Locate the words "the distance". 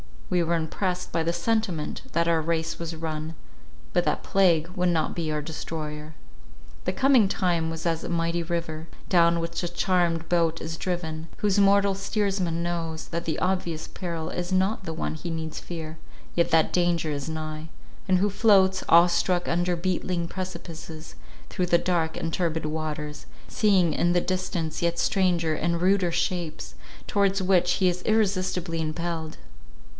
24.13-24.81